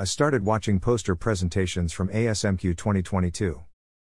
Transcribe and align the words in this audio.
I 0.00 0.04
started 0.04 0.46
watching 0.46 0.80
poster 0.80 1.14
presentations 1.14 1.92
from 1.92 2.08
ASMCUE 2.08 2.74
2022. 2.74 3.64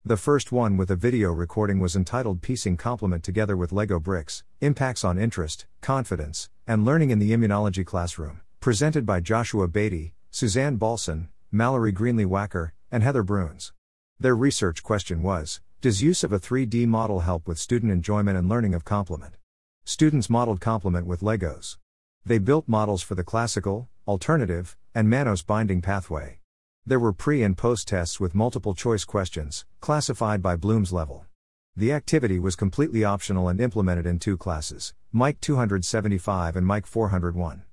The 0.05 0.17
first 0.17 0.51
one 0.51 0.77
with 0.77 0.91
a 0.91 0.95
video 0.95 1.31
recording 1.31 1.79
was 1.79 1.95
entitled 1.95 2.43
Piecing 2.43 2.77
Complement 2.77 3.23
Together 3.23 3.57
with 3.57 3.71
Lego 3.71 3.99
Bricks 3.99 4.43
Impacts 4.61 5.03
on 5.03 5.17
Interest, 5.17 5.65
Confidence, 5.81 6.47
and 6.67 6.85
Learning 6.85 7.09
in 7.09 7.17
the 7.17 7.31
Immunology 7.31 7.83
Classroom, 7.83 8.41
presented 8.59 9.03
by 9.03 9.19
Joshua 9.19 9.67
Beatty, 9.67 10.13
Suzanne 10.29 10.75
Balson, 10.75 11.29
Mallory 11.51 11.91
Greenlee 11.91 12.27
Wacker, 12.27 12.69
and 12.91 13.01
Heather 13.01 13.23
Bruns. 13.23 13.73
Their 14.19 14.35
research 14.35 14.83
question 14.83 15.23
was 15.23 15.59
Does 15.81 16.03
use 16.03 16.23
of 16.23 16.31
a 16.31 16.39
3D 16.39 16.85
model 16.85 17.21
help 17.21 17.47
with 17.47 17.57
student 17.57 17.91
enjoyment 17.91 18.37
and 18.37 18.47
learning 18.47 18.75
of 18.75 18.85
complement? 18.85 19.37
Students 19.85 20.29
modeled 20.29 20.61
complement 20.61 21.07
with 21.07 21.21
Legos. 21.21 21.77
They 22.23 22.37
built 22.37 22.67
models 22.67 23.01
for 23.01 23.15
the 23.15 23.23
classical, 23.23 23.89
alternative, 24.07 24.77
and 24.99 25.07
mannose 25.07 25.45
binding 25.45 25.81
pathway. 25.81 26.39
There 26.85 26.99
were 26.99 27.13
pre 27.13 27.41
and 27.41 27.57
post 27.57 27.87
tests 27.87 28.19
with 28.19 28.35
multiple 28.35 28.75
choice 28.75 29.05
questions, 29.05 29.63
classified 29.79 30.41
by 30.41 30.57
Bloom's 30.57 30.91
level. 30.91 31.25
The 31.73 31.93
activity 31.93 32.37
was 32.37 32.57
completely 32.57 33.05
optional 33.05 33.47
and 33.47 33.61
implemented 33.61 34.05
in 34.05 34.19
two 34.19 34.35
classes 34.35 34.93
Mike 35.13 35.39
275 35.39 36.57
and 36.57 36.67
Mike 36.67 36.85
401. 36.85 37.63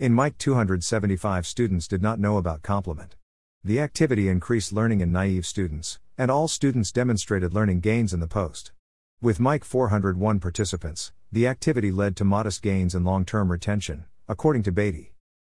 In 0.00 0.12
Mike 0.12 0.36
275, 0.38 1.46
students 1.46 1.86
did 1.86 2.02
not 2.02 2.18
know 2.18 2.36
about 2.36 2.62
complement. 2.62 3.14
The 3.62 3.78
activity 3.78 4.28
increased 4.28 4.72
learning 4.72 5.02
in 5.02 5.12
naive 5.12 5.46
students, 5.46 6.00
and 6.18 6.32
all 6.32 6.48
students 6.48 6.90
demonstrated 6.90 7.54
learning 7.54 7.78
gains 7.78 8.12
in 8.12 8.18
the 8.18 8.26
post. 8.26 8.72
With 9.20 9.38
Mike 9.38 9.62
401 9.62 10.40
participants, 10.40 11.12
the 11.30 11.46
activity 11.46 11.92
led 11.92 12.16
to 12.16 12.24
modest 12.24 12.60
gains 12.60 12.92
in 12.92 13.04
long 13.04 13.24
term 13.24 13.52
retention, 13.52 14.06
according 14.26 14.64
to 14.64 14.72
Beatty. 14.72 15.12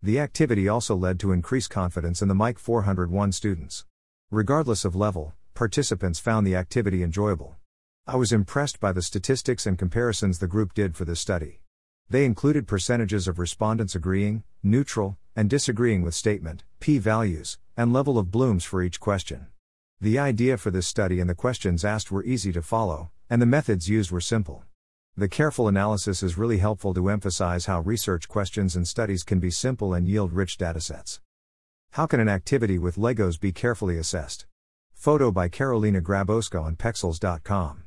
The 0.04 0.20
activity 0.20 0.68
also 0.68 0.98
led 0.98 1.18
to 1.22 1.32
increased 1.32 1.70
confidence 1.70 2.22
in 2.22 2.28
the 2.28 2.36
Mike 2.36 2.60
401 2.60 3.32
students. 3.32 3.86
Regardless 4.32 4.84
of 4.84 4.98
level, 4.98 5.34
participants 5.54 6.20
found 6.20 6.46
the 6.46 6.58
activity 6.58 7.02
enjoyable. 7.04 7.56
I 8.06 8.18
was 8.18 8.34
impressed 8.34 8.82
by 8.82 8.92
the 8.92 9.02
statistics 9.02 9.66
and 9.66 9.80
comparisons 9.80 10.40
the 10.40 10.48
group 10.48 10.74
did 10.74 10.98
for 10.98 11.06
this 11.06 11.22
study. 11.22 11.62
They 12.10 12.26
included 12.26 12.68
percentages 12.68 13.30
of 13.30 13.40
respondents 13.40 13.96
agreeing, 13.96 14.44
neutral, 14.62 15.18
and 15.38 15.50
disagreeing 15.50 16.02
with 16.02 16.16
statement, 16.16 16.66
p 16.82 16.98
values, 16.98 17.58
and 17.78 17.94
level 17.94 18.18
of 18.18 18.30
blooms 18.30 18.66
for 18.66 18.84
each 18.84 19.00
question. 19.00 19.48
The 20.02 20.20
idea 20.20 20.58
for 20.58 20.70
this 20.70 20.86
study 20.86 21.22
and 21.22 21.30
the 21.30 21.34
questions 21.34 21.86
asked 21.86 22.12
were 22.12 22.26
easy 22.26 22.52
to 22.52 22.62
follow, 22.62 23.10
and 23.30 23.42
the 23.42 23.46
methods 23.46 23.88
used 23.88 24.12
were 24.12 24.20
simple. 24.20 24.66
The 25.16 25.30
careful 25.30 25.68
analysis 25.68 26.24
is 26.24 26.40
really 26.40 26.58
helpful 26.58 26.92
to 26.96 27.08
emphasize 27.08 27.68
how 27.68 27.82
research 27.82 28.28
questions 28.28 28.76
and 28.76 28.88
studies 28.88 29.22
can 29.22 29.40
be 29.40 29.52
simple 29.52 29.94
and 29.94 30.08
yield 30.08 30.34
rich 30.34 30.58
datasets. 30.58 31.20
How 31.92 32.08
can 32.08 32.20
an 32.20 32.28
activity 32.28 32.80
with 32.80 32.96
Legos 32.96 33.40
be 33.40 33.52
carefully 33.52 34.00
assessed? 34.00 34.48
Photo 34.96 35.32
by 35.32 35.50
Carolina 35.50 36.02
Grabowska 36.02 36.60
on 36.60 36.76
Pexels.com. 36.76 37.84